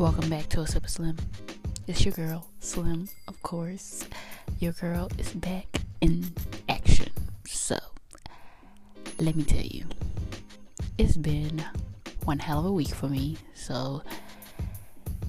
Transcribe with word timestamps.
Welcome 0.00 0.30
back 0.30 0.48
to 0.48 0.62
a 0.62 0.66
sip 0.66 0.84
of 0.84 0.88
Slim. 0.88 1.18
It's 1.86 2.06
your 2.06 2.14
girl, 2.14 2.48
Slim, 2.58 3.10
of 3.28 3.42
course. 3.42 4.06
Your 4.58 4.72
girl 4.72 5.10
is 5.18 5.34
back 5.34 5.66
in 6.00 6.32
action. 6.70 7.10
So, 7.44 7.76
let 9.18 9.36
me 9.36 9.44
tell 9.44 9.60
you, 9.60 9.84
it's 10.96 11.18
been 11.18 11.62
one 12.24 12.38
hell 12.38 12.60
of 12.60 12.64
a 12.64 12.72
week 12.72 12.94
for 12.94 13.08
me. 13.10 13.36
So, 13.52 14.02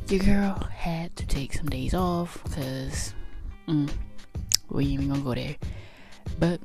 your 0.08 0.24
girl 0.24 0.54
had 0.74 1.18
to 1.18 1.28
take 1.28 1.52
some 1.52 1.68
days 1.68 1.94
off 1.94 2.42
because 2.46 3.14
mm, 3.68 3.92
we 4.70 4.86
ain't 4.86 4.94
even 4.94 5.10
gonna 5.10 5.20
go 5.20 5.36
there. 5.36 5.58
But 6.40 6.62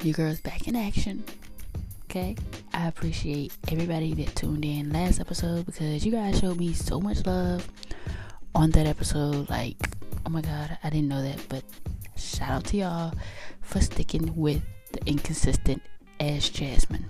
your 0.00 0.14
girl's 0.14 0.40
back 0.40 0.68
in 0.68 0.74
action. 0.74 1.22
Okay, 2.04 2.34
I 2.74 2.88
appreciate 2.88 3.52
everybody 3.70 4.14
that 4.14 4.34
tuned 4.34 4.64
in 4.64 4.92
last 4.92 5.20
episode 5.20 5.64
because 5.64 6.04
you 6.04 6.10
guys 6.10 6.40
showed 6.40 6.58
me 6.58 6.72
so 6.72 7.00
much 7.00 7.24
love 7.24 7.70
on 8.52 8.72
that 8.72 8.84
episode. 8.84 9.48
Like, 9.48 9.76
oh 10.26 10.30
my 10.30 10.40
god, 10.40 10.76
I 10.82 10.90
didn't 10.90 11.06
know 11.06 11.22
that, 11.22 11.40
but 11.48 11.62
shout 12.16 12.50
out 12.50 12.64
to 12.66 12.76
y'all 12.76 13.14
for 13.62 13.80
sticking 13.80 14.34
with 14.34 14.60
the 14.90 15.06
inconsistent 15.06 15.82
as 16.18 16.48
Jasmine. 16.48 17.06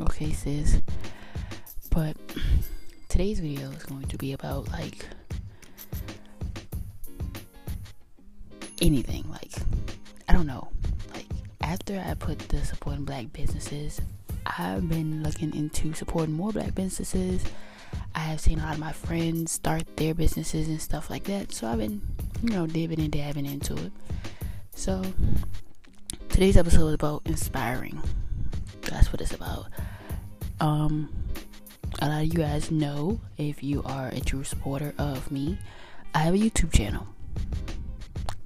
Okay, 0.00 0.32
sis. 0.32 0.80
But 1.90 2.16
today's 3.10 3.40
video 3.40 3.70
is 3.72 3.82
going 3.82 4.06
to 4.06 4.16
be 4.16 4.32
about 4.32 4.70
like 4.70 5.04
anything. 8.80 9.28
Like, 9.30 9.52
I 10.26 10.32
don't 10.32 10.46
know. 10.46 10.68
Like, 11.12 11.26
after 11.60 12.02
I 12.02 12.14
put 12.14 12.38
the 12.48 12.64
supporting 12.64 13.04
black 13.04 13.30
businesses, 13.34 14.00
I've 14.58 14.88
been 14.88 15.22
looking 15.22 15.54
into 15.54 15.94
supporting 15.94 16.34
more 16.34 16.52
black 16.52 16.74
businesses. 16.74 17.44
I 18.14 18.20
have 18.20 18.40
seen 18.40 18.58
a 18.58 18.64
lot 18.64 18.74
of 18.74 18.80
my 18.80 18.92
friends 18.92 19.52
start 19.52 19.96
their 19.96 20.14
businesses 20.14 20.68
and 20.68 20.80
stuff 20.80 21.10
like 21.10 21.24
that. 21.24 21.52
So 21.52 21.66
I've 21.66 21.78
been, 21.78 22.00
you 22.42 22.50
know, 22.50 22.66
dipping 22.66 23.00
and 23.00 23.12
dabbing 23.12 23.46
into 23.46 23.74
it. 23.76 23.92
So 24.74 25.02
today's 26.28 26.56
episode 26.56 26.88
is 26.88 26.94
about 26.94 27.22
inspiring. 27.24 28.00
That's 28.82 29.12
what 29.12 29.20
it's 29.20 29.34
about. 29.34 29.66
Um, 30.60 31.10
a 32.00 32.08
lot 32.08 32.22
of 32.22 32.26
you 32.32 32.38
guys 32.38 32.70
know 32.70 33.20
if 33.36 33.62
you 33.62 33.82
are 33.84 34.08
a 34.08 34.20
true 34.20 34.44
supporter 34.44 34.94
of 34.98 35.30
me, 35.30 35.58
I 36.14 36.18
have 36.20 36.34
a 36.34 36.38
YouTube 36.38 36.72
channel. 36.72 37.06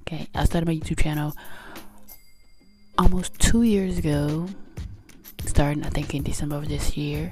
Okay, 0.01 0.27
I 0.35 0.45
started 0.45 0.67
my 0.67 0.75
YouTube 0.75 1.01
channel 1.01 1.35
almost 2.97 3.37
two 3.39 3.63
years 3.63 3.97
ago, 3.97 4.47
starting 5.47 5.83
I 5.83 5.89
think 5.89 6.13
in 6.13 6.23
December 6.23 6.57
of 6.57 6.67
this 6.67 6.97
year, 6.97 7.31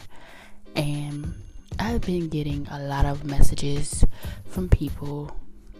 and 0.76 1.34
I've 1.80 2.02
been 2.02 2.30
getting 2.30 2.68
a 2.70 2.80
lot 2.80 3.06
of 3.06 3.24
messages 3.24 4.06
from 4.48 4.70
people, 4.70 5.36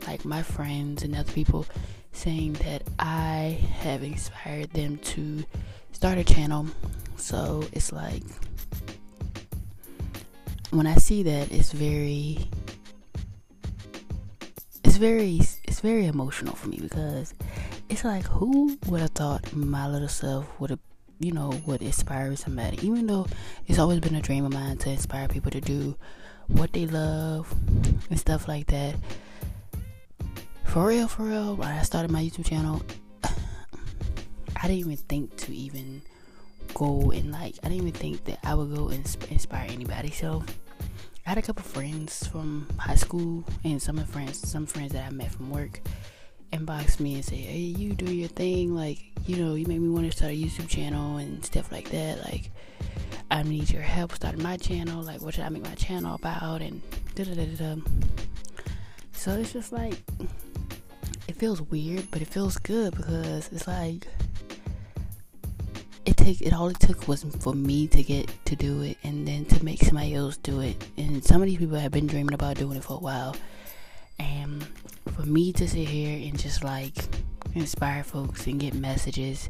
like 0.08 0.26
my 0.26 0.44
friends 0.44 1.04
and 1.04 1.16
other 1.16 1.32
people, 1.32 1.66
saying 2.12 2.54
that 2.54 2.84
I 3.00 3.60
have 3.80 4.04
inspired 4.04 4.72
them 4.72 4.98
to 4.98 5.44
start 5.92 6.18
a 6.18 6.24
channel. 6.24 6.68
So 7.18 7.64
it's 7.72 7.92
like 7.92 8.24
when 10.72 10.88
I 10.88 10.96
see 10.96 11.24
that, 11.24 11.52
it's 11.52 11.72
very, 11.72 12.50
it's 14.84 14.98
very, 14.98 15.42
it's 15.64 15.80
very 15.80 16.08
emotional 16.08 16.56
for 16.56 16.70
me 16.70 16.80
because 16.82 17.34
it's 17.90 18.04
like 18.04 18.26
who 18.26 18.78
would 18.88 19.02
have 19.02 19.12
thought 19.12 19.54
my 19.56 19.88
little 19.88 20.08
self 20.08 20.48
would 20.60 20.72
have 20.72 20.80
you 21.24 21.32
know 21.32 21.52
would 21.66 21.82
inspire 21.82 22.36
somebody 22.36 22.78
even 22.86 23.08
though 23.08 23.26
it's 23.68 23.80
always 23.80 24.00
been 24.00 24.16
a 24.16 24.22
dream 24.22 24.46
of 24.46 24.54
mine 24.54 24.78
to 24.78 24.90
inspire 24.90 25.28
people 25.28 25.50
to 25.50 25.62
do 25.62 25.96
what 26.48 26.74
they 26.74 26.86
love 26.86 27.54
and 28.10 28.20
stuff 28.20 28.48
like 28.48 28.68
that 28.68 28.96
for 30.66 30.88
real 30.88 31.08
for 31.08 31.24
real 31.24 31.56
when 31.56 31.68
i 31.68 31.82
started 31.82 32.12
my 32.12 32.22
youtube 32.22 32.46
channel 32.46 32.82
i 33.24 34.62
didn't 34.64 34.80
even 34.80 34.98
think 34.98 35.36
to 35.38 35.56
even 35.56 36.02
go 36.74 37.12
and 37.12 37.32
like 37.32 37.56
i 37.64 37.70
didn't 37.70 37.88
even 37.88 37.92
think 37.92 38.24
that 38.26 38.40
i 38.44 38.54
would 38.54 38.76
go 38.76 38.90
and 38.90 39.06
inspire 39.30 39.68
anybody 39.70 40.12
so 40.12 40.44
i 41.26 41.30
had 41.30 41.38
a 41.38 41.42
couple 41.42 41.64
friends 41.64 42.28
from 42.28 42.68
high 42.78 42.96
school 42.96 43.46
and 43.64 43.82
some 43.82 43.98
of 43.98 44.10
friends 44.10 44.38
some 44.38 44.66
friends 44.66 44.92
that 44.92 45.06
i 45.06 45.10
met 45.10 45.32
from 45.32 45.50
work 45.50 45.80
inbox 46.54 47.00
me 47.00 47.16
and 47.16 47.26
say, 47.26 47.38
"Hey, 47.38 47.58
you 47.58 47.94
do 47.94 48.14
your 48.14 48.30
thing. 48.30 48.76
Like, 48.76 49.13
you 49.26 49.38
know, 49.38 49.56
you 49.56 49.66
made 49.68 49.80
me 49.80 49.90
want 49.90 50.06
to 50.06 50.16
start 50.16 50.32
a 50.32 50.36
YouTube 50.36 50.68
channel 50.68 51.18
and 51.18 51.44
stuff 51.46 51.72
like 51.72 51.90
that. 51.92 52.24
Like, 52.26 52.52
I 53.32 53.44
need 53.44 53.70
your 53.72 53.82
help 53.82 54.14
starting 54.14 54.44
my 54.44 54.58
channel. 54.58 55.02
Like, 55.02 55.22
what 55.22 55.34
should 55.34 55.44
I 55.46 55.50
make 55.50 55.64
my 55.64 55.76
channel 55.76 56.16
about?" 56.16 56.62
And 56.62 56.82
da 57.16 57.24
da 57.24 57.34
da 57.34 57.46
da. 57.46 57.82
So 59.14 59.32
it's 59.38 59.54
just 59.54 59.72
like 59.72 59.96
it 61.28 61.36
feels 61.36 61.62
weird, 61.62 62.10
but 62.12 62.22
it 62.22 62.28
feels 62.28 62.58
good 62.58 62.96
because 62.96 63.50
it's 63.52 63.68
like 63.68 64.08
it 66.06 66.18
take 66.18 66.42
it 66.42 66.54
all 66.54 66.68
it 66.68 66.80
took 66.80 67.08
was 67.08 67.24
for 67.40 67.54
me 67.54 67.88
to 67.88 68.04
get 68.04 68.30
to 68.46 68.56
do 68.56 68.82
it 68.82 68.98
and 69.04 69.28
then 69.28 69.46
to 69.46 69.64
make 69.64 69.82
somebody 69.82 70.14
else 70.14 70.38
do 70.38 70.60
it. 70.60 70.76
And 70.98 71.24
some 71.24 71.42
of 71.42 71.48
these 71.48 71.58
people 71.58 71.78
have 71.78 71.92
been 71.92 72.08
dreaming 72.08 72.34
about 72.34 72.58
doing 72.58 72.78
it 72.78 72.84
for 72.84 72.96
a 72.96 73.00
while. 73.00 73.36
And 74.20 74.66
for 75.16 75.24
me 75.24 75.54
to 75.54 75.68
sit 75.68 75.88
here 75.88 76.28
and 76.28 76.38
just 76.38 76.64
like 76.64 76.96
inspire 77.60 78.04
folks 78.04 78.48
and 78.48 78.60
get 78.60 78.74
messages, 78.74 79.50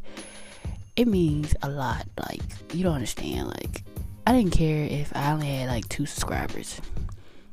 it 0.96 1.08
means 1.08 1.54
a 1.62 1.68
lot. 1.68 2.06
Like, 2.18 2.42
you 2.72 2.84
don't 2.84 2.94
understand. 2.94 3.48
Like, 3.48 3.82
I 4.26 4.32
didn't 4.32 4.52
care 4.52 4.84
if 4.84 5.14
I 5.14 5.32
only 5.32 5.48
had 5.48 5.68
like 5.68 5.88
two 5.88 6.06
subscribers. 6.06 6.80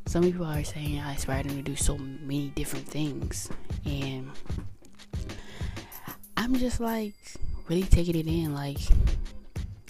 Some 0.06 0.24
people 0.24 0.46
are 0.46 0.64
saying 0.64 1.00
I 1.00 1.14
inspired 1.14 1.48
them 1.48 1.56
to 1.58 1.62
do 1.62 1.76
so 1.76 1.98
many 1.98 2.50
different 2.56 2.88
things. 2.88 3.50
And 3.86 4.30
I'm 6.38 6.56
just 6.56 6.80
like 6.80 7.16
really 7.68 7.84
taking 7.84 8.16
it 8.16 8.28
in. 8.28 8.54
Like, 8.54 8.80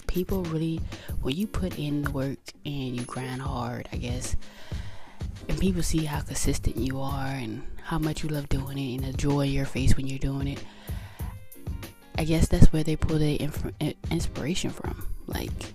people 0.06 0.44
really, 0.44 0.80
when 1.22 1.34
you 1.36 1.46
put 1.46 1.78
in 1.78 2.02
the 2.02 2.10
work 2.10 2.38
and 2.64 2.96
you 2.96 3.02
grind 3.04 3.40
hard, 3.40 3.88
I 3.92 3.96
guess, 3.96 4.36
people 5.62 5.80
see 5.80 6.04
how 6.04 6.20
consistent 6.20 6.76
you 6.76 7.00
are 7.00 7.28
and 7.28 7.62
how 7.84 7.96
much 7.96 8.24
you 8.24 8.28
love 8.28 8.48
doing 8.48 8.76
it 8.76 8.96
and 8.96 9.04
the 9.04 9.16
joy 9.16 9.42
in 9.42 9.52
your 9.52 9.64
face 9.64 9.96
when 9.96 10.08
you're 10.08 10.18
doing 10.18 10.48
it. 10.48 10.64
I 12.18 12.24
guess 12.24 12.48
that's 12.48 12.72
where 12.72 12.82
they 12.82 12.96
pull 12.96 13.20
their 13.20 13.36
inf- 13.38 13.70
inspiration 14.10 14.70
from. 14.70 15.06
Like, 15.28 15.72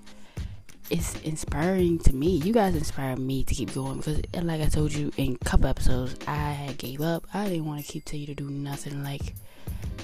it's 0.90 1.16
inspiring 1.22 2.00
to 2.00 2.14
me. 2.14 2.36
You 2.36 2.52
guys 2.52 2.76
inspire 2.76 3.16
me 3.16 3.46
to 3.46 3.56
keep 3.56 3.74
going 3.74 4.00
because, 4.00 4.20
uh, 4.34 4.42
like 4.42 4.60
I 4.60 4.66
told 4.66 4.92
you 4.92 5.10
in 5.16 5.38
a 5.42 5.46
couple 5.46 5.68
episodes, 5.68 6.18
I 6.28 6.76
gave 6.78 7.00
up. 7.00 7.26
I 7.34 7.48
didn't 7.48 7.66
want 7.66 7.86
to 7.86 7.90
keep 7.90 8.04
telling 8.04 8.22
you 8.22 8.28
to 8.28 8.36
do 8.36 8.50
nothing. 8.50 9.06
Like, 9.06 9.36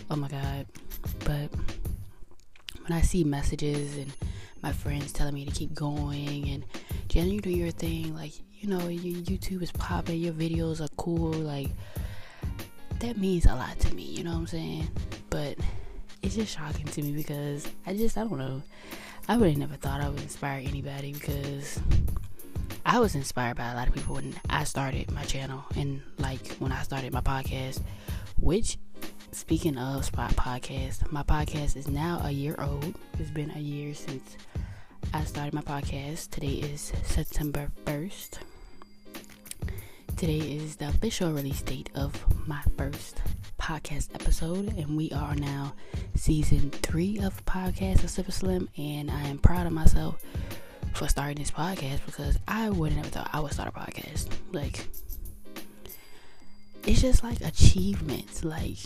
oh 0.10 0.16
my 0.16 0.30
god. 0.30 0.66
But 1.26 1.50
when 2.88 2.98
I 2.98 3.02
see 3.02 3.26
messages 3.26 3.98
and 3.98 4.14
my 4.62 4.72
friends 4.72 5.12
telling 5.12 5.34
me 5.34 5.44
to 5.44 5.52
keep 5.52 5.74
going 5.74 6.48
and 6.48 6.64
Jenna, 7.10 7.28
you 7.28 7.42
do 7.42 7.50
your 7.50 7.72
thing, 7.72 8.16
like 8.16 8.32
you 8.64 8.70
know, 8.70 8.88
your 8.88 9.22
YouTube 9.24 9.62
is 9.62 9.74
popping, 9.74 10.22
your 10.22 10.32
videos 10.32 10.80
are 10.80 10.88
cool, 10.96 11.34
like 11.34 11.68
that 13.00 13.18
means 13.18 13.46
a 13.46 13.54
lot 13.54 13.78
to 13.82 13.94
me, 13.94 14.04
you 14.04 14.24
know 14.24 14.32
what 14.32 14.40
I'm 14.40 14.48
saying? 14.48 14.88
But 15.30 15.58
it's 16.22 16.36
just 16.36 16.56
shocking 16.56 16.86
to 16.86 17.02
me 17.02 17.12
because 17.12 17.68
I 17.86 17.94
just 17.94 18.18
I 18.18 18.22
don't 18.22 18.38
know. 18.38 18.62
I 19.28 19.36
really 19.36 19.56
never 19.56 19.76
thought 19.76 20.00
I 20.00 20.08
would 20.08 20.22
inspire 20.22 20.62
anybody 20.66 21.12
because 21.12 21.78
I 22.86 23.00
was 23.00 23.16
inspired 23.16 23.58
by 23.58 23.70
a 23.70 23.76
lot 23.76 23.90
of 23.90 23.94
people 23.94 24.16
when 24.16 24.34
I 24.50 24.64
started 24.64 25.12
my 25.12 25.24
channel 25.24 25.66
and 25.76 26.02
like 26.18 26.56
when 26.60 26.72
I 26.72 26.84
started 26.84 27.12
my 27.12 27.22
podcast, 27.22 27.82
which 28.40 28.78
speaking 29.34 29.78
of 29.78 30.06
spot 30.06 30.32
podcast, 30.38 31.12
my 31.12 31.24
podcast 31.24 31.76
is 31.76 31.90
now 31.90 32.22
a 32.24 32.32
year 32.32 32.56
old. 32.60 32.96
It's 33.20 33.30
been 33.30 33.52
a 33.52 33.60
year 33.60 33.94
since 33.94 34.38
I 35.14 35.26
started 35.26 35.54
my 35.54 35.62
podcast. 35.62 36.30
Today 36.30 36.54
is 36.54 36.94
September 37.04 37.70
1st. 37.86 38.40
Today 40.24 40.56
is 40.56 40.78
the 40.78 40.88
official 40.88 41.34
release 41.34 41.62
date 41.64 41.90
of 41.96 42.48
my 42.48 42.62
first 42.78 43.22
podcast 43.60 44.08
episode, 44.16 44.70
and 44.78 44.96
we 44.96 45.12
are 45.12 45.36
now 45.36 45.74
season 46.16 46.72
three 46.72 47.20
of 47.20 47.44
Podcast 47.46 48.06
of 48.06 48.10
Super 48.10 48.32
Slim. 48.32 48.70
And 48.78 49.12
I 49.12 49.22
am 49.24 49.38
proud 49.38 49.68
of 49.68 49.74
myself 49.74 50.24
for 50.94 51.10
starting 51.10 51.36
this 51.36 51.52
podcast 51.52 52.06
because 52.06 52.40
I 52.48 52.70
wouldn't 52.70 53.04
have 53.04 53.12
thought 53.12 53.32
I 53.34 53.42
would 53.42 53.52
start 53.52 53.74
a 53.76 53.78
podcast. 53.78 54.30
Like, 54.54 54.88
it's 56.88 57.02
just 57.02 57.22
like 57.22 57.42
achievements. 57.42 58.46
Like, 58.46 58.78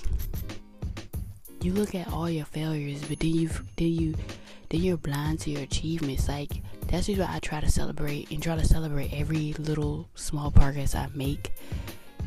you 1.61 1.71
look 1.71 1.93
at 1.93 2.11
all 2.11 2.31
your 2.31 2.45
failures, 2.45 3.03
but 3.07 3.19
then 3.19 3.35
you 3.35 3.49
then 3.75 3.93
you 3.93 4.15
then 4.69 4.81
you're 4.81 4.97
blind 4.97 5.41
to 5.41 5.51
your 5.51 5.61
achievements. 5.61 6.27
Like 6.27 6.63
that's 6.87 7.07
what 7.09 7.29
I 7.29 7.39
try 7.39 7.59
to 7.59 7.69
celebrate 7.69 8.31
and 8.31 8.41
try 8.41 8.55
to 8.55 8.65
celebrate 8.65 9.11
every 9.13 9.53
little 9.53 10.07
small 10.15 10.51
progress 10.51 10.95
I 10.95 11.07
make, 11.13 11.53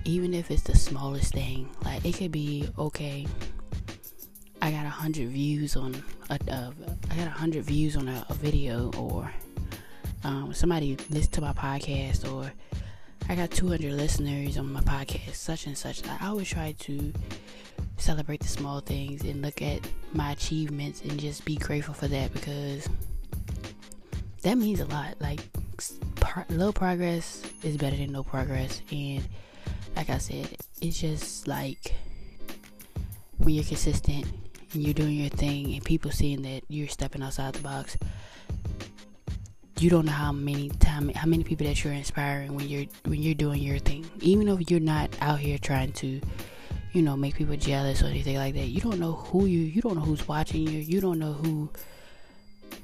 even 0.05 0.35
if 0.35 0.51
it's 0.51 0.63
the 0.63 0.77
smallest 0.77 1.33
thing. 1.33 1.69
Like 1.85 2.05
it 2.05 2.17
could 2.17 2.33
be 2.33 2.69
okay. 2.79 3.27
I 4.63 4.71
got 4.71 4.85
a 4.85 4.91
hundred 4.91 5.29
views 5.29 5.77
on 5.77 5.95
a, 6.29 6.39
I 6.39 7.17
got 7.17 7.27
a 7.27 7.31
hundred 7.31 7.65
views 7.65 7.97
on 7.97 8.09
a, 8.09 8.27
a 8.29 8.35
video, 8.35 8.91
or 8.99 9.33
um, 10.25 10.53
somebody 10.53 10.99
listened 11.09 11.33
to 11.33 11.41
my 11.41 11.53
podcast, 11.55 12.31
or 12.31 12.53
I 13.29 13.35
got 13.37 13.51
200 13.51 13.93
listeners 13.93 14.59
on 14.59 14.71
my 14.73 14.81
podcast, 14.81 15.37
such 15.37 15.67
and 15.67 15.79
such. 15.79 16.07
I 16.07 16.27
always 16.27 16.49
try 16.49 16.73
to 16.81 17.13
celebrate 17.97 18.41
the 18.41 18.49
small 18.49 18.81
things 18.81 19.23
and 19.23 19.41
look 19.41 19.63
at 19.63 19.81
my 20.13 20.33
achievements 20.33 21.01
and 21.03 21.19
just 21.19 21.45
be 21.45 21.57
grateful 21.57 21.95
for 21.95 22.09
that 22.09 22.33
because 22.33 22.89
that 24.43 24.57
means 24.57 24.81
a 24.81 24.87
lot. 24.87 25.21
Like, 25.21 25.41
pro- 26.17 26.45
little 26.49 26.73
progress 26.73 27.43
is 27.63 27.77
better 27.77 27.97
than 27.97 28.13
no 28.13 28.23
progress. 28.23 28.81
And 28.91 29.27
like 29.97 30.11
I 30.11 30.19
said, 30.19 30.57
it's 30.81 31.01
just 31.01 31.47
like 31.47 31.95
when 33.39 33.55
you're 33.55 33.65
consistent 33.65 34.27
and 34.73 34.83
you're 34.83 34.95
doing 34.95 35.15
your 35.15 35.31
thing 35.31 35.75
and 35.75 35.85
people 35.85 36.11
seeing 36.11 36.43
that 36.43 36.63
you're 36.69 36.89
stepping 36.89 37.23
outside 37.23 37.55
the 37.55 37.63
box 37.63 37.97
you 39.79 39.89
don't 39.89 40.05
know 40.05 40.13
how 40.13 40.31
many 40.31 40.69
time 40.69 41.09
how 41.15 41.27
many 41.27 41.43
people 41.43 41.67
that 41.67 41.83
you're 41.83 41.93
inspiring 41.93 42.55
when 42.55 42.69
you're 42.69 42.85
when 43.07 43.23
you're 43.23 43.35
doing 43.35 43.63
your 43.63 43.79
thing 43.79 44.09
even 44.21 44.47
if 44.47 44.71
you're 44.71 44.79
not 44.79 45.09
out 45.23 45.39
here 45.39 45.57
trying 45.57 45.91
to 45.91 46.21
you 46.93 47.01
know 47.01 47.17
make 47.17 47.35
people 47.35 47.57
jealous 47.57 48.03
or 48.03 48.07
anything 48.07 48.37
like 48.37 48.55
that 48.55 48.67
you 48.67 48.81
don't 48.81 49.01
know 49.01 49.13
who 49.13 49.47
you 49.47 49.61
you 49.61 49.81
don't 49.81 49.95
know 49.97 50.03
who's 50.03 50.29
watching 50.29 50.63
you 50.69 50.79
you 50.79 51.01
don't 51.01 51.19
know 51.19 51.33
who 51.33 51.71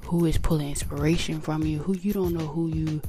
who 0.07 0.25
is 0.25 0.39
pulling 0.39 0.69
inspiration 0.71 1.41
from 1.41 1.63
you 1.63 1.79
who 1.79 1.95
you 1.97 2.13
don't 2.13 2.33
know 2.33 2.47
who 2.47 2.69
you 2.69 3.01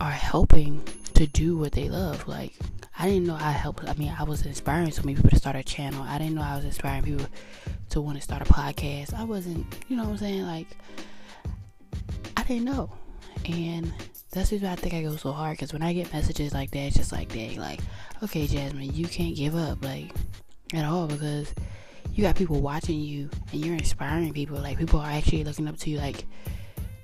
are 0.00 0.10
helping 0.10 0.82
to 1.14 1.26
do 1.26 1.58
what 1.58 1.72
they 1.72 1.88
love. 1.88 2.26
Like 2.26 2.54
I 2.98 3.06
didn't 3.06 3.26
know 3.26 3.34
I 3.34 3.52
helped 3.52 3.88
I 3.88 3.94
mean 3.94 4.14
I 4.18 4.24
was 4.24 4.46
inspiring 4.46 4.90
so 4.90 5.02
many 5.02 5.14
people 5.14 5.30
to 5.30 5.36
start 5.36 5.56
a 5.56 5.62
channel. 5.62 6.02
I 6.02 6.18
didn't 6.18 6.34
know 6.34 6.42
I 6.42 6.56
was 6.56 6.64
inspiring 6.64 7.02
people 7.02 7.26
to 7.90 8.00
want 8.00 8.16
to 8.16 8.22
start 8.22 8.42
a 8.42 8.52
podcast. 8.52 9.14
I 9.14 9.24
wasn't 9.24 9.66
you 9.88 9.96
know 9.96 10.04
what 10.04 10.12
I'm 10.12 10.18
saying? 10.18 10.42
Like 10.42 10.68
I 12.36 12.42
didn't 12.44 12.64
know. 12.64 12.90
And 13.44 13.92
that's 14.32 14.52
why 14.52 14.70
I 14.70 14.76
think 14.76 14.94
I 14.94 15.02
go 15.02 15.16
so 15.16 15.32
hard 15.32 15.56
because 15.56 15.72
when 15.72 15.82
I 15.82 15.92
get 15.92 16.12
messages 16.12 16.54
like 16.54 16.70
that, 16.70 16.78
it's 16.78 16.96
just 16.96 17.12
like, 17.12 17.32
dang, 17.32 17.58
like, 17.58 17.80
okay, 18.22 18.46
Jasmine, 18.46 18.94
you 18.94 19.06
can't 19.06 19.34
give 19.34 19.56
up, 19.56 19.82
like, 19.84 20.14
at 20.72 20.84
all 20.84 21.06
because 21.06 21.52
you 22.14 22.22
got 22.22 22.36
people 22.36 22.60
watching 22.60 23.00
you 23.00 23.30
and 23.52 23.64
you're 23.64 23.76
inspiring 23.76 24.32
people. 24.32 24.58
Like, 24.58 24.78
people 24.78 25.00
are 25.00 25.10
actually 25.10 25.44
looking 25.44 25.68
up 25.68 25.76
to 25.78 25.90
you, 25.90 25.98
like, 25.98 26.26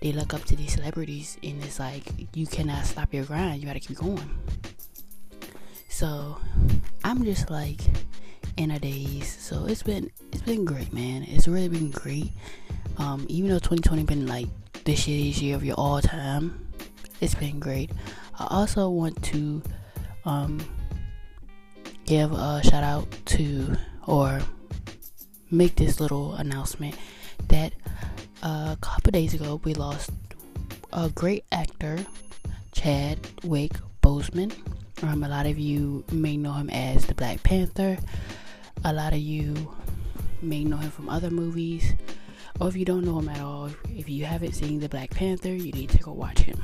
they 0.00 0.12
look 0.12 0.34
up 0.34 0.44
to 0.44 0.56
these 0.56 0.72
celebrities, 0.74 1.38
and 1.42 1.62
it's 1.64 1.80
like, 1.80 2.02
you 2.34 2.46
cannot 2.46 2.84
stop 2.84 3.12
your 3.14 3.24
grind, 3.24 3.60
you 3.60 3.66
gotta 3.66 3.80
keep 3.80 3.96
going. 3.96 4.30
So, 5.88 6.38
I'm 7.04 7.24
just 7.24 7.50
like 7.50 7.80
in 8.56 8.70
a 8.70 8.78
daze. 8.78 9.36
So, 9.40 9.66
it's 9.66 9.82
been, 9.82 10.10
it's 10.32 10.42
been 10.42 10.64
great, 10.64 10.92
man. 10.92 11.22
It's 11.22 11.48
really 11.48 11.68
been 11.68 11.90
great. 11.90 12.32
Um, 12.98 13.26
even 13.28 13.50
though 13.50 13.58
2020 13.58 14.04
been 14.04 14.26
like 14.26 14.48
the 14.86 14.94
shittiest 14.94 15.42
year 15.42 15.56
of 15.56 15.64
your 15.64 15.74
all 15.74 16.00
time. 16.00 16.64
It's 17.20 17.34
been 17.34 17.58
great. 17.58 17.90
I 18.38 18.46
also 18.48 18.88
want 18.88 19.20
to 19.24 19.60
um, 20.24 20.60
give 22.04 22.30
a 22.30 22.60
shout 22.62 22.84
out 22.84 23.10
to 23.26 23.76
or 24.06 24.40
make 25.50 25.76
this 25.76 26.00
little 26.00 26.34
announcement 26.34 26.96
that 27.48 27.72
a 28.42 28.76
couple 28.80 29.12
days 29.12 29.34
ago 29.34 29.60
we 29.64 29.74
lost 29.74 30.10
a 30.92 31.08
great 31.10 31.44
actor, 31.52 31.98
Chadwick 32.72 33.72
Boseman. 34.02 34.52
Um, 35.02 35.22
a 35.22 35.28
lot 35.28 35.46
of 35.46 35.58
you 35.58 36.04
may 36.10 36.36
know 36.36 36.52
him 36.52 36.70
as 36.70 37.06
the 37.06 37.14
Black 37.14 37.42
Panther. 37.42 37.98
A 38.84 38.92
lot 38.92 39.12
of 39.12 39.18
you 39.18 39.74
may 40.42 40.64
know 40.64 40.76
him 40.76 40.90
from 40.90 41.08
other 41.08 41.30
movies 41.30 41.92
or 42.60 42.68
if 42.68 42.76
you 42.76 42.84
don't 42.84 43.04
know 43.04 43.18
him 43.18 43.28
at 43.28 43.40
all, 43.40 43.70
if 43.94 44.08
you 44.08 44.24
haven't 44.24 44.54
seen 44.54 44.80
the 44.80 44.88
Black 44.88 45.10
Panther, 45.10 45.52
you 45.52 45.72
need 45.72 45.90
to 45.90 45.98
go 45.98 46.12
watch 46.12 46.38
him. 46.40 46.62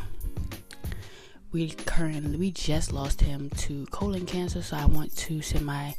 We 1.52 1.70
currently 1.70 2.38
we 2.38 2.50
just 2.50 2.92
lost 2.92 3.20
him 3.20 3.50
to 3.50 3.84
colon 3.86 4.24
cancer, 4.24 4.62
so 4.62 4.76
I 4.76 4.86
want 4.86 5.14
to 5.16 5.42
send 5.42 5.66
my 5.66 5.94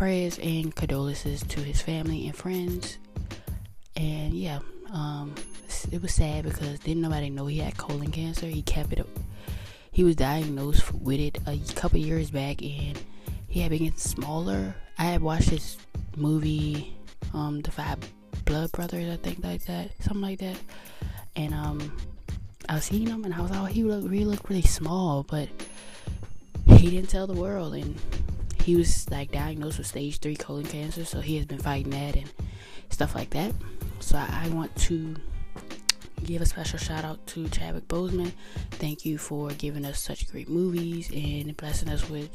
prayers 0.00 0.38
and 0.38 0.74
condolences 0.74 1.42
to 1.42 1.60
his 1.60 1.82
family 1.82 2.26
and 2.26 2.34
friends. 2.34 2.96
And 3.96 4.32
yeah, 4.32 4.60
um, 4.90 5.34
it 5.92 6.00
was 6.00 6.14
sad 6.14 6.44
because 6.44 6.78
didn't 6.78 7.02
nobody 7.02 7.28
know 7.28 7.44
he 7.44 7.58
had 7.58 7.76
colon 7.76 8.10
cancer. 8.10 8.46
He 8.46 8.62
kept 8.62 8.94
it. 8.94 9.06
He 9.92 10.02
was 10.02 10.16
diagnosed 10.16 10.94
with 10.94 11.20
it 11.20 11.36
a 11.46 11.58
couple 11.74 11.98
years 11.98 12.30
back, 12.30 12.62
and 12.62 12.98
he 13.46 13.60
had 13.60 13.68
been 13.68 13.80
getting 13.80 13.98
smaller. 13.98 14.74
I 14.96 15.04
had 15.04 15.20
watched 15.20 15.50
his 15.50 15.76
movie, 16.16 16.96
um, 17.34 17.60
The 17.60 17.70
Five 17.70 17.98
Blood 18.46 18.72
Brothers, 18.72 19.12
I 19.12 19.16
think 19.16 19.44
like 19.44 19.66
that, 19.66 19.90
something 20.00 20.22
like 20.22 20.38
that. 20.38 20.56
And 21.36 21.52
um, 21.52 21.94
I 22.70 22.76
was 22.76 22.84
seeing 22.84 23.06
him, 23.06 23.26
and 23.26 23.34
I 23.34 23.42
was 23.42 23.50
like, 23.50 23.60
oh, 23.60 23.64
he 23.66 23.84
looked 23.84 24.08
really 24.08 24.24
looked 24.24 24.48
really 24.48 24.62
small, 24.62 25.24
but 25.24 25.50
he 26.78 26.88
didn't 26.88 27.10
tell 27.10 27.26
the 27.26 27.38
world, 27.38 27.74
and 27.74 28.00
he 28.70 28.76
was 28.76 29.10
like 29.10 29.32
diagnosed 29.32 29.78
with 29.78 29.86
stage 29.88 30.20
three 30.20 30.36
colon 30.36 30.64
cancer, 30.64 31.04
so 31.04 31.18
he 31.18 31.36
has 31.36 31.44
been 31.44 31.58
fighting 31.58 31.90
that 31.90 32.14
and 32.14 32.30
stuff 32.88 33.16
like 33.16 33.30
that. 33.30 33.52
So 33.98 34.16
I, 34.16 34.44
I 34.44 34.48
want 34.50 34.72
to 34.76 35.16
give 36.22 36.40
a 36.40 36.46
special 36.46 36.78
shout 36.78 37.04
out 37.04 37.26
to 37.26 37.48
Chadwick 37.48 37.88
Boseman. 37.88 38.30
Thank 38.70 39.04
you 39.04 39.18
for 39.18 39.50
giving 39.50 39.84
us 39.84 39.98
such 39.98 40.30
great 40.30 40.48
movies 40.48 41.10
and 41.12 41.56
blessing 41.56 41.88
us 41.88 42.08
with 42.08 42.30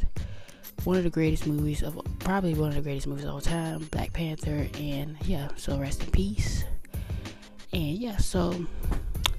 one 0.84 0.98
of 0.98 1.06
the 1.06 1.10
greatest 1.10 1.48
movies 1.48 1.82
of 1.82 1.98
probably 2.20 2.54
one 2.54 2.68
of 2.68 2.76
the 2.76 2.82
greatest 2.82 3.08
movies 3.08 3.24
of 3.24 3.34
all 3.34 3.40
time, 3.40 3.88
Black 3.92 4.12
Panther, 4.12 4.68
and 4.78 5.16
yeah, 5.24 5.48
so 5.56 5.80
rest 5.80 6.04
in 6.04 6.12
peace. 6.12 6.66
And 7.72 7.98
yeah, 7.98 8.18
so 8.18 8.54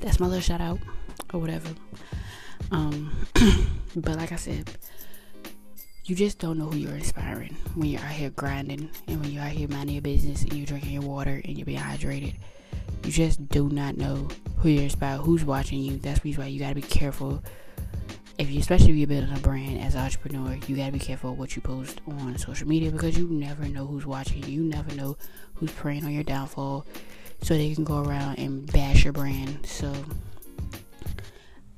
that's 0.01 0.19
my 0.19 0.29
little 0.29 0.41
shout 0.41 0.63
out 0.63 0.79
or 1.35 1.41
whatever. 1.41 1.69
Um, 2.71 3.15
but 3.97 4.17
like 4.17 4.33
I 4.33 4.37
said, 4.37 4.71
you 6.07 6.15
just 6.15 6.39
don't 6.39 6.57
know 6.57 6.67
who 6.67 6.79
you're 6.79 6.95
inspiring 6.95 7.57
when 7.75 7.89
you're 7.89 8.01
out 8.01 8.13
here 8.13 8.31
grinding 8.31 8.89
and 9.09 9.21
when 9.21 9.33
you're 9.33 9.43
out 9.43 9.51
here 9.51 9.69
minding 9.69 9.97
your 9.97 10.03
business 10.03 10.43
and 10.43 10.53
you're 10.53 10.67
drinking 10.67 10.93
your 10.93 11.03
water 11.03 11.43
and 11.45 11.59
you're 11.59 11.67
being 11.67 11.81
hydrated. 11.81 12.37
You 13.05 13.11
just 13.11 13.49
do 13.49 13.69
not 13.69 13.97
know 13.97 14.29
who 14.59 14.69
you're 14.69 14.85
inspiring, 14.85 15.23
who's 15.23 15.45
watching 15.45 15.81
you. 15.81 15.97
That's 15.99 16.21
the 16.21 16.29
reason 16.29 16.45
why 16.45 16.49
you 16.49 16.61
gotta 16.61 16.77
be 16.77 16.83
careful 16.83 17.43
if 18.39 18.51
you 18.51 18.61
especially 18.61 18.91
if 18.91 18.97
you're 18.97 19.07
building 19.09 19.35
a 19.35 19.41
brand 19.41 19.81
as 19.81 19.95
an 19.95 20.03
entrepreneur, 20.03 20.59
you 20.67 20.77
gotta 20.77 20.93
be 20.93 20.99
careful 20.99 21.35
what 21.35 21.57
you 21.57 21.63
post 21.63 22.01
on 22.07 22.37
social 22.39 22.69
media 22.69 22.91
because 22.91 23.17
you 23.17 23.29
never 23.29 23.65
know 23.65 23.87
who's 23.87 24.07
watching. 24.07 24.45
You 24.45 24.63
never 24.63 24.95
know 24.95 25.17
who's 25.55 25.73
preying 25.73 26.05
on 26.05 26.13
your 26.13 26.23
downfall, 26.23 26.87
so 27.43 27.55
they 27.55 27.75
can 27.75 27.85
go 27.85 28.03
around 28.03 28.39
and 28.39 28.71
bash 28.73 29.05
your 29.05 29.13
brand. 29.13 29.67
So 29.67 29.93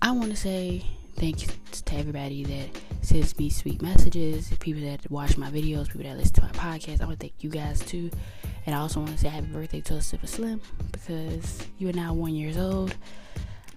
I 0.02 0.10
want 0.10 0.30
to 0.30 0.36
say 0.36 0.84
thank 1.16 1.42
you 1.42 1.48
to 1.72 1.94
everybody 1.94 2.44
that 2.44 2.68
sends 3.00 3.38
me 3.38 3.50
sweet 3.50 3.82
messages, 3.82 4.50
people 4.60 4.82
that 4.82 5.10
watch 5.10 5.36
my 5.36 5.50
videos, 5.50 5.86
people 5.86 6.04
that 6.04 6.16
listen 6.16 6.34
to 6.34 6.42
my 6.42 6.50
podcast. 6.50 7.00
I 7.00 7.06
want 7.06 7.20
to 7.20 7.26
thank 7.26 7.42
you 7.42 7.50
guys 7.50 7.80
too, 7.80 8.10
and 8.66 8.74
I 8.74 8.78
also 8.78 9.00
want 9.00 9.12
to 9.12 9.18
say 9.18 9.28
happy 9.28 9.46
birthday 9.46 9.80
to 9.82 10.00
Silver 10.00 10.26
Slim 10.26 10.60
because 10.92 11.66
you 11.78 11.88
are 11.88 11.92
now 11.92 12.12
one 12.14 12.34
years 12.34 12.56
old 12.56 12.94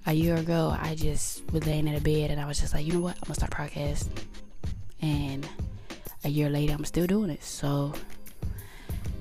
a 0.06 0.14
year 0.14 0.36
ago, 0.36 0.76
I 0.80 0.96
just 0.96 1.50
was 1.52 1.66
laying 1.66 1.88
in 1.88 1.96
a 1.96 2.02
bed 2.02 2.32
and 2.32 2.40
I 2.42 2.46
was 2.46 2.60
just 2.60 2.74
like, 2.74 2.86
you 2.86 2.94
know 2.94 3.00
what? 3.00 3.16
I'm 3.18 3.24
gonna 3.24 3.36
start 3.36 3.52
podcast. 3.52 4.08
And 5.02 5.48
a 6.24 6.30
year 6.30 6.50
later, 6.50 6.74
I'm 6.74 6.86
still 6.86 7.08
doing 7.08 7.30
it. 7.30 7.44
So, 7.44 7.94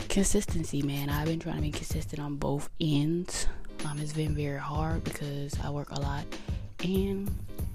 consistency, 0.09 0.83
man. 0.83 1.09
I've 1.09 1.27
been 1.27 1.39
trying 1.39 1.57
to 1.57 1.63
be 1.63 1.71
consistent 1.71 2.21
on 2.21 2.37
both 2.37 2.69
ends. 2.81 3.47
Um, 3.85 3.99
it's 3.99 4.13
been 4.13 4.35
very 4.35 4.59
hard 4.59 5.05
because 5.05 5.59
I 5.61 5.71
work 5.71 5.91
a 5.91 6.01
lot 6.01 6.25
and 6.85 7.31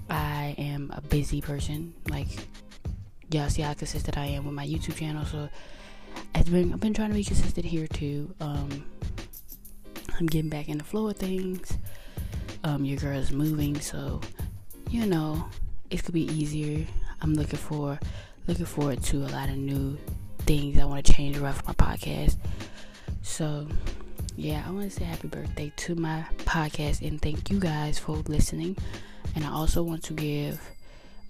I 0.08 0.54
am 0.58 0.92
a 0.94 1.00
busy 1.00 1.40
person. 1.40 1.94
Like, 2.08 2.28
y'all 3.30 3.48
see 3.48 3.62
how 3.62 3.74
consistent 3.74 4.16
I 4.16 4.26
am 4.26 4.44
with 4.44 4.54
my 4.54 4.66
YouTube 4.66 4.96
channel. 4.96 5.24
So, 5.24 5.48
I've 6.34 6.50
been 6.50 6.72
I've 6.72 6.80
been 6.80 6.94
trying 6.94 7.10
to 7.10 7.14
be 7.14 7.24
consistent 7.24 7.66
here 7.66 7.86
too. 7.86 8.34
Um, 8.40 8.84
I'm 10.18 10.26
getting 10.26 10.50
back 10.50 10.68
in 10.68 10.78
the 10.78 10.84
flow 10.84 11.08
of 11.08 11.16
things 11.16 11.76
um, 12.66 12.84
your 12.84 12.98
girl 12.98 13.16
is 13.16 13.30
moving, 13.30 13.80
so 13.80 14.20
you 14.90 15.06
know 15.06 15.46
it 15.90 16.02
could 16.04 16.14
be 16.14 16.24
easier. 16.32 16.84
I'm 17.22 17.34
looking 17.34 17.58
for 17.58 17.98
looking 18.48 18.66
forward 18.66 19.02
to 19.04 19.18
a 19.18 19.28
lot 19.28 19.48
of 19.48 19.56
new 19.56 19.96
things 20.38 20.78
I 20.78 20.84
want 20.84 21.04
to 21.04 21.12
change 21.12 21.38
around 21.38 21.54
for 21.54 21.64
my 21.68 21.74
podcast. 21.74 22.36
So 23.22 23.68
yeah, 24.36 24.62
I 24.66 24.70
want 24.70 24.90
to 24.90 24.96
say 24.96 25.04
happy 25.04 25.28
birthday 25.28 25.72
to 25.76 25.94
my 25.94 26.24
podcast 26.38 27.06
and 27.06 27.20
thank 27.20 27.50
you 27.50 27.58
guys 27.58 27.98
for 27.98 28.16
listening. 28.28 28.76
And 29.34 29.44
I 29.44 29.50
also 29.50 29.82
want 29.82 30.02
to 30.04 30.12
give 30.12 30.60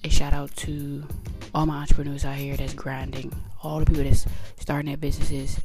a 0.02 0.08
shout 0.08 0.32
out 0.32 0.54
to 0.56 1.04
all 1.54 1.66
my 1.66 1.76
entrepreneurs 1.76 2.24
out 2.24 2.36
here 2.36 2.56
that's 2.56 2.74
grinding, 2.74 3.32
all 3.62 3.78
the 3.78 3.86
people 3.86 4.02
that's 4.02 4.26
starting 4.58 4.86
their 4.86 4.96
businesses. 4.96 5.60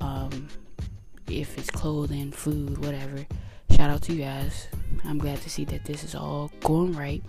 Um, 0.00 0.48
if 1.28 1.56
it's 1.58 1.70
clothing, 1.70 2.32
food, 2.32 2.78
whatever. 2.84 3.24
Shout 3.70 3.90
out 3.90 4.02
to 4.02 4.12
you 4.12 4.24
guys. 4.24 4.66
I'm 5.04 5.18
glad 5.18 5.40
to 5.42 5.50
see 5.50 5.64
that 5.66 5.84
this 5.84 6.02
is 6.02 6.14
all 6.16 6.50
going 6.60 6.96
right. 6.96 7.22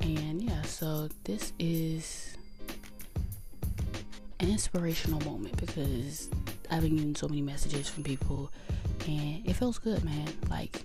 And 0.00 0.40
yeah, 0.40 0.62
so 0.62 1.08
this 1.24 1.52
is 1.58 2.36
an 4.38 4.48
inspirational 4.48 5.20
moment 5.20 5.56
because 5.56 6.30
I've 6.70 6.82
been 6.82 6.96
getting 6.96 7.16
so 7.16 7.28
many 7.28 7.42
messages 7.42 7.88
from 7.88 8.04
people 8.04 8.50
and 9.06 9.46
it 9.46 9.54
feels 9.54 9.78
good, 9.78 10.04
man. 10.04 10.28
Like 10.48 10.82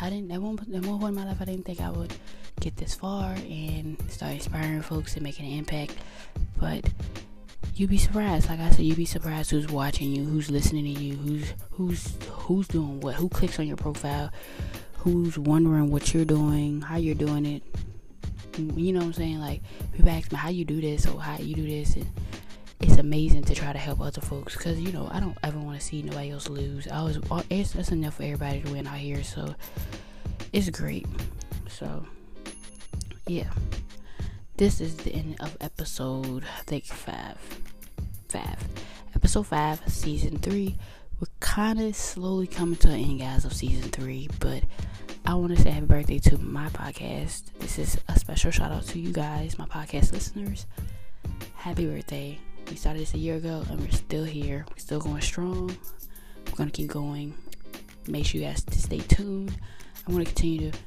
I 0.00 0.10
didn't 0.10 0.30
at 0.32 0.40
one 0.40 0.58
at 0.58 0.84
one 0.84 0.98
point 0.98 1.10
in 1.10 1.14
my 1.14 1.24
life 1.26 1.40
I 1.40 1.44
didn't 1.44 1.64
think 1.64 1.80
I 1.80 1.90
would 1.90 2.12
get 2.60 2.76
this 2.76 2.94
far 2.94 3.32
and 3.32 3.96
start 4.10 4.32
inspiring 4.32 4.82
folks 4.82 5.14
and 5.14 5.22
making 5.22 5.46
an 5.46 5.58
impact. 5.58 5.94
But 6.58 6.88
you'd 7.74 7.90
be 7.90 7.98
surprised. 7.98 8.48
Like 8.48 8.60
I 8.60 8.70
said, 8.70 8.84
you'd 8.84 8.96
be 8.96 9.04
surprised 9.04 9.50
who's 9.50 9.68
watching 9.68 10.10
you, 10.10 10.24
who's 10.24 10.50
listening 10.50 10.94
to 10.94 11.00
you, 11.00 11.16
who's 11.16 11.54
who's 11.70 12.16
who's 12.30 12.68
doing 12.68 13.00
what, 13.00 13.14
who 13.14 13.28
clicks 13.28 13.58
on 13.58 13.66
your 13.66 13.76
profile, 13.76 14.30
who's 14.98 15.38
wondering 15.38 15.90
what 15.90 16.12
you're 16.14 16.24
doing, 16.24 16.80
how 16.80 16.96
you're 16.96 17.14
doing 17.14 17.46
it. 17.46 17.62
You 18.56 18.92
know 18.92 19.00
what 19.00 19.06
I'm 19.06 19.12
saying? 19.12 19.40
Like 19.40 19.62
people 19.92 20.08
ask 20.10 20.30
me 20.30 20.38
how 20.38 20.48
you 20.48 20.64
do 20.64 20.80
this 20.80 21.06
or 21.06 21.20
how 21.20 21.38
you 21.38 21.54
do 21.54 21.66
this, 21.66 21.96
and 21.96 22.06
it's 22.80 22.96
amazing 22.98 23.44
to 23.44 23.54
try 23.54 23.72
to 23.72 23.78
help 23.78 24.00
other 24.00 24.20
folks 24.20 24.56
because 24.56 24.80
you 24.80 24.92
know 24.92 25.08
I 25.12 25.20
don't 25.20 25.36
ever 25.42 25.58
want 25.58 25.78
to 25.78 25.84
see 25.84 26.02
nobody 26.02 26.30
else 26.30 26.48
lose. 26.48 26.88
I 26.88 27.02
was 27.02 27.18
uh, 27.30 27.42
it's 27.50 27.72
that's 27.72 27.90
enough 27.90 28.14
for 28.14 28.24
everybody 28.24 28.62
to 28.62 28.72
win 28.72 28.86
out 28.86 28.96
here, 28.98 29.22
so 29.22 29.54
it's 30.52 30.70
great. 30.70 31.06
So 31.68 32.06
yeah, 33.26 33.50
this 34.56 34.80
is 34.80 34.96
the 34.96 35.12
end 35.12 35.36
of 35.40 35.56
episode 35.60 36.44
I 36.44 36.62
think 36.62 36.84
five, 36.84 37.38
five, 38.28 38.58
episode 39.14 39.46
five, 39.46 39.80
season 39.88 40.38
three. 40.38 40.76
We're 41.20 41.28
kind 41.40 41.80
of 41.80 41.94
slowly 41.94 42.46
coming 42.46 42.76
to 42.78 42.88
an 42.88 43.00
end, 43.00 43.20
guys, 43.20 43.44
of 43.44 43.52
season 43.52 43.90
three, 43.90 44.28
but 44.40 44.64
I 45.24 45.34
want 45.34 45.56
to 45.56 45.62
say 45.62 45.70
happy 45.70 45.86
birthday 45.86 46.18
to 46.18 46.38
my 46.38 46.68
podcast. 46.68 47.44
This 47.58 47.78
is 47.78 47.98
a 48.08 48.18
special 48.18 48.50
shout 48.50 48.72
out 48.72 48.82
to 48.88 48.98
you 48.98 49.12
guys, 49.12 49.58
my 49.58 49.64
podcast 49.64 50.12
listeners. 50.12 50.66
Happy 51.54 51.86
birthday. 51.86 52.38
We 52.70 52.76
started 52.76 53.02
this 53.02 53.14
a 53.14 53.18
year 53.18 53.36
ago 53.36 53.62
and 53.70 53.80
we're 53.80 53.90
still 53.90 54.24
here. 54.24 54.64
We're 54.70 54.78
still 54.78 55.00
going 55.00 55.20
strong. 55.20 55.76
We're 56.46 56.56
going 56.56 56.70
to 56.70 56.76
keep 56.76 56.90
going. 56.90 57.34
Make 58.08 58.26
sure 58.26 58.40
you 58.40 58.46
guys 58.46 58.64
to 58.64 58.78
stay 58.80 58.98
tuned. 58.98 59.56
I 60.06 60.12
want 60.12 60.26
to 60.26 60.32
continue 60.34 60.70
to 60.70 60.78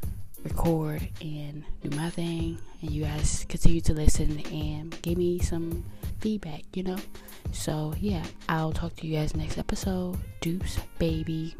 record 0.43 1.07
and 1.21 1.63
do 1.81 1.95
my 1.95 2.09
thing 2.09 2.59
and 2.81 2.91
you 2.91 3.03
guys 3.03 3.45
continue 3.49 3.81
to 3.81 3.93
listen 3.93 4.39
and 4.51 5.01
give 5.01 5.17
me 5.17 5.39
some 5.39 5.85
feedback, 6.19 6.63
you 6.73 6.83
know? 6.83 6.97
So, 7.51 7.93
yeah, 7.99 8.23
I'll 8.49 8.73
talk 8.73 8.95
to 8.97 9.07
you 9.07 9.17
guys 9.17 9.35
next 9.35 9.57
episode. 9.57 10.17
Deuce, 10.41 10.79
baby. 10.99 11.55